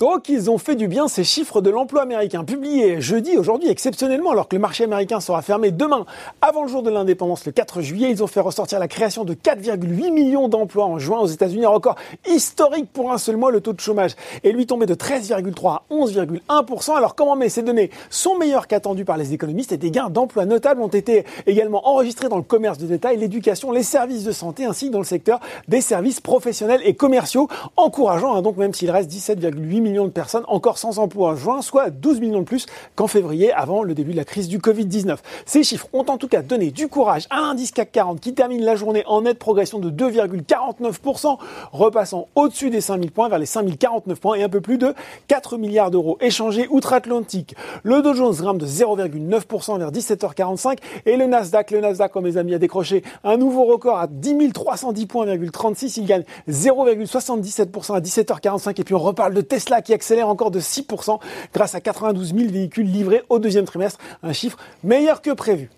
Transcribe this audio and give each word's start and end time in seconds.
Oh, 0.00 0.18
qu'ils 0.20 0.50
ont 0.50 0.58
fait 0.58 0.74
du 0.74 0.88
bien 0.88 1.06
ces 1.06 1.22
chiffres 1.22 1.60
de 1.60 1.70
l'emploi 1.70 2.02
américain 2.02 2.42
publiés 2.42 3.00
jeudi, 3.00 3.38
aujourd'hui 3.38 3.68
exceptionnellement, 3.68 4.32
alors 4.32 4.48
que 4.48 4.56
le 4.56 4.60
marché 4.60 4.82
américain 4.82 5.20
sera 5.20 5.40
fermé 5.40 5.70
demain, 5.70 6.04
avant 6.42 6.64
le 6.64 6.68
jour 6.68 6.82
de 6.82 6.90
l'indépendance, 6.90 7.46
le 7.46 7.52
4 7.52 7.80
juillet. 7.80 8.10
Ils 8.10 8.20
ont 8.20 8.26
fait 8.26 8.40
ressortir 8.40 8.80
la 8.80 8.88
création 8.88 9.24
de 9.24 9.34
4,8 9.34 10.10
millions 10.10 10.48
d'emplois 10.48 10.86
en 10.86 10.98
juin 10.98 11.20
aux 11.20 11.28
États-Unis, 11.28 11.64
un 11.64 11.68
record 11.68 11.94
historique 12.26 12.88
pour 12.92 13.12
un 13.12 13.18
seul 13.18 13.36
mois. 13.36 13.52
Le 13.52 13.60
taux 13.60 13.72
de 13.72 13.78
chômage 13.78 14.16
est 14.42 14.50
lui 14.50 14.66
tombé 14.66 14.86
de 14.86 14.96
13,3 14.96 15.70
à 15.70 15.82
11,1%. 15.92 16.96
Alors 16.96 17.14
comment 17.14 17.36
mais 17.36 17.48
ces 17.48 17.62
données 17.62 17.90
sont 18.10 18.36
meilleures 18.36 18.66
qu'attendues 18.66 19.04
par 19.04 19.16
les 19.16 19.32
économistes 19.32 19.70
et 19.70 19.76
des 19.76 19.92
gains 19.92 20.10
d'emplois 20.10 20.44
notables 20.44 20.82
ont 20.82 20.88
été 20.88 21.24
également 21.46 21.86
enregistrés 21.88 22.28
dans 22.28 22.38
le 22.38 22.42
commerce 22.42 22.78
de 22.78 22.86
détail, 22.86 23.16
l'éducation, 23.16 23.70
les 23.70 23.84
services 23.84 24.24
de 24.24 24.32
santé 24.32 24.64
ainsi 24.64 24.88
que 24.88 24.92
dans 24.92 24.98
le 24.98 25.04
secteur 25.04 25.38
des 25.68 25.80
services 25.80 26.20
professionnels 26.20 26.80
et 26.84 26.94
commerciaux, 26.94 27.48
encourageant 27.76 28.34
hein, 28.34 28.42
donc 28.42 28.56
même 28.56 28.74
s'il 28.74 28.90
reste 28.90 29.08
17,8 29.08 29.83
millions 29.84 30.06
de 30.06 30.10
personnes 30.10 30.44
encore 30.48 30.78
sans 30.78 30.98
emploi 30.98 31.30
en 31.30 31.36
juin, 31.36 31.62
soit 31.62 31.90
12 31.90 32.20
millions 32.20 32.40
de 32.40 32.44
plus 32.44 32.66
qu'en 32.96 33.06
février 33.06 33.52
avant 33.52 33.82
le 33.82 33.94
début 33.94 34.12
de 34.12 34.16
la 34.16 34.24
crise 34.24 34.48
du 34.48 34.58
Covid-19. 34.58 35.18
Ces 35.46 35.62
chiffres 35.62 35.86
ont 35.92 36.04
en 36.08 36.18
tout 36.18 36.28
cas 36.28 36.42
donné 36.42 36.70
du 36.70 36.88
courage 36.88 37.26
à 37.30 37.40
l'indice 37.40 37.70
CAC 37.70 37.92
40 37.92 38.20
qui 38.20 38.34
termine 38.34 38.64
la 38.64 38.76
journée 38.76 39.04
en 39.06 39.22
nette 39.22 39.38
progression 39.38 39.78
de 39.78 39.90
2,49%, 39.90 41.38
repassant 41.72 42.28
au-dessus 42.34 42.70
des 42.70 42.80
5000 42.80 43.12
points 43.12 43.28
vers 43.28 43.38
les 43.38 43.46
5049 43.46 44.18
points 44.18 44.34
et 44.34 44.42
un 44.42 44.48
peu 44.48 44.60
plus 44.60 44.78
de 44.78 44.94
4 45.28 45.56
milliards 45.58 45.90
d'euros 45.90 46.18
échangés 46.20 46.66
outre-Atlantique. 46.70 47.54
Le 47.82 48.02
Dow 48.02 48.14
Jones 48.14 48.34
grimpe 48.34 48.58
de 48.58 48.66
0,9% 48.66 49.78
vers 49.78 49.92
17h45 49.92 50.78
et 51.06 51.16
le 51.16 51.26
Nasdaq, 51.26 51.70
le 51.70 51.80
Nasdaq, 51.80 52.12
comme 52.12 52.24
mes 52.24 52.36
amis, 52.36 52.54
a 52.54 52.58
décroché 52.58 53.02
un 53.22 53.36
nouveau 53.36 53.64
record 53.64 53.98
à 53.98 54.06
10 54.06 54.52
310 54.52 55.06
points,36. 55.06 55.94
Il 55.98 56.06
gagne 56.06 56.24
0,77% 56.48 57.94
à 57.94 58.00
17h45 58.00 58.80
et 58.80 58.84
puis 58.84 58.94
on 58.94 58.98
reparle 58.98 59.34
de 59.34 59.40
Tesla 59.40 59.73
qui 59.82 59.92
accélère 59.92 60.28
encore 60.28 60.50
de 60.50 60.60
6% 60.60 61.18
grâce 61.52 61.74
à 61.74 61.80
92 61.80 62.34
000 62.34 62.52
véhicules 62.52 62.90
livrés 62.90 63.22
au 63.28 63.38
deuxième 63.38 63.64
trimestre, 63.64 63.98
un 64.22 64.32
chiffre 64.32 64.58
meilleur 64.82 65.22
que 65.22 65.30
prévu. 65.30 65.70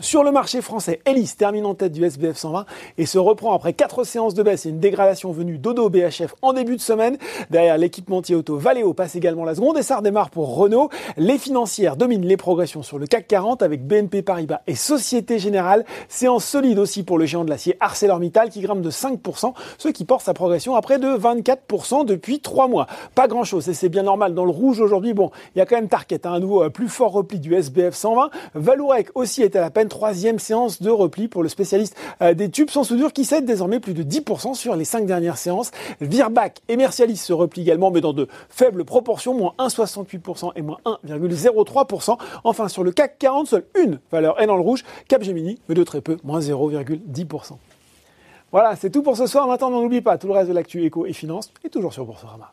Sur 0.00 0.24
le 0.24 0.32
marché 0.32 0.62
français, 0.62 1.00
Ellis 1.04 1.34
termine 1.36 1.66
en 1.66 1.74
tête 1.74 1.92
du 1.92 2.02
SBF 2.02 2.38
120 2.38 2.64
et 2.96 3.04
se 3.04 3.18
reprend 3.18 3.52
après 3.52 3.74
quatre 3.74 4.04
séances 4.04 4.32
de 4.32 4.42
baisse 4.42 4.64
et 4.64 4.70
une 4.70 4.80
dégradation 4.80 5.32
venue 5.32 5.58
d'Odo 5.58 5.90
BHF 5.90 6.34
en 6.40 6.54
début 6.54 6.76
de 6.76 6.80
semaine. 6.80 7.18
Derrière 7.50 7.76
l'équipementier 7.76 8.34
auto 8.34 8.56
Valeo 8.56 8.94
passe 8.94 9.16
également 9.16 9.44
la 9.44 9.54
seconde 9.54 9.76
et 9.76 9.82
ça 9.82 9.98
redémarre 9.98 10.30
pour 10.30 10.56
Renault. 10.56 10.88
Les 11.18 11.36
financières 11.36 11.96
dominent 11.96 12.24
les 12.24 12.38
progressions 12.38 12.82
sur 12.82 12.98
le 12.98 13.06
CAC 13.06 13.28
40 13.28 13.62
avec 13.62 13.86
BNP 13.86 14.22
Paribas 14.22 14.62
et 14.66 14.76
Société 14.76 15.38
Générale. 15.38 15.84
Séance 16.08 16.46
solide 16.46 16.78
aussi 16.78 17.02
pour 17.02 17.18
le 17.18 17.26
géant 17.26 17.44
de 17.44 17.50
l'acier 17.50 17.76
ArcelorMittal 17.78 18.48
qui 18.48 18.62
grimpe 18.62 18.80
de 18.80 18.90
5%, 18.90 19.52
ce 19.76 19.88
qui 19.88 20.06
porte 20.06 20.24
sa 20.24 20.32
progression 20.32 20.74
à 20.74 20.80
près 20.80 20.98
de 20.98 21.08
24% 21.08 22.06
depuis 22.06 22.40
trois 22.40 22.66
mois. 22.66 22.86
Pas 23.14 23.28
grand 23.28 23.44
chose 23.44 23.68
et 23.68 23.74
c'est 23.74 23.90
bien 23.90 24.04
normal 24.04 24.32
dans 24.32 24.46
le 24.46 24.52
rouge 24.52 24.80
aujourd'hui. 24.80 25.12
Bon, 25.12 25.30
il 25.54 25.58
y 25.58 25.60
a 25.60 25.66
quand 25.66 25.76
même 25.76 25.88
Target, 25.88 26.26
hein, 26.26 26.32
un 26.32 26.40
nouveau 26.40 26.62
euh, 26.62 26.70
plus 26.70 26.88
fort 26.88 27.12
repli 27.12 27.38
du 27.38 27.54
SBF 27.54 27.94
120. 27.94 28.30
Valourec 28.54 29.08
aussi 29.14 29.42
est 29.42 29.54
à 29.54 29.60
la 29.60 29.70
peine 29.70 29.81
troisième 29.88 30.38
séance 30.38 30.82
de 30.82 30.90
repli 30.90 31.28
pour 31.28 31.42
le 31.42 31.48
spécialiste 31.48 31.96
euh, 32.20 32.34
des 32.34 32.50
tubes 32.50 32.70
sans 32.70 32.84
soudure 32.84 33.12
qui 33.12 33.24
cède 33.24 33.44
désormais 33.44 33.80
plus 33.80 33.94
de 33.94 34.02
10% 34.02 34.54
sur 34.54 34.76
les 34.76 34.84
cinq 34.84 35.06
dernières 35.06 35.38
séances. 35.38 35.70
Virbac 36.00 36.60
et 36.68 36.76
Mercialis 36.76 37.16
se 37.16 37.32
replient 37.32 37.62
également, 37.62 37.90
mais 37.90 38.00
dans 38.00 38.12
de 38.12 38.28
faibles 38.48 38.84
proportions, 38.84 39.34
moins 39.34 39.54
1,68% 39.58 40.52
et 40.56 40.62
moins 40.62 40.78
1,03%. 40.84 42.18
Enfin, 42.44 42.68
sur 42.68 42.84
le 42.84 42.92
CAC 42.92 43.18
40, 43.18 43.46
seule 43.46 43.64
une 43.74 43.98
valeur 44.10 44.40
est 44.40 44.46
dans 44.46 44.56
le 44.56 44.62
rouge, 44.62 44.84
Capgemini, 45.08 45.58
mais 45.68 45.74
de 45.74 45.84
très 45.84 46.00
peu, 46.00 46.18
moins 46.24 46.40
0,10%. 46.40 47.56
Voilà, 48.50 48.76
c'est 48.76 48.90
tout 48.90 49.02
pour 49.02 49.16
ce 49.16 49.26
soir. 49.26 49.46
Maintenant, 49.46 49.70
n'oublie 49.70 50.02
pas, 50.02 50.18
tout 50.18 50.26
le 50.26 50.34
reste 50.34 50.48
de 50.48 50.54
l'actu 50.54 50.84
éco 50.84 51.06
et 51.06 51.12
finance 51.12 51.50
est 51.64 51.70
toujours 51.70 51.92
sur 51.92 52.04
Boursorama. 52.04 52.52